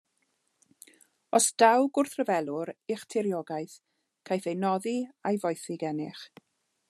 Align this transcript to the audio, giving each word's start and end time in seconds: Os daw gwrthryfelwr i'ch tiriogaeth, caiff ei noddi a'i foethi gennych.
Os 1.39 1.49
daw 1.63 1.83
gwrthryfelwr 1.97 2.71
i'ch 2.95 3.05
tiriogaeth, 3.15 3.77
caiff 4.29 4.49
ei 4.53 4.59
noddi 4.65 4.99
a'i 5.29 5.43
foethi 5.45 5.77
gennych. 5.85 6.25